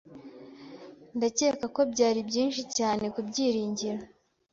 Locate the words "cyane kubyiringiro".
2.77-4.01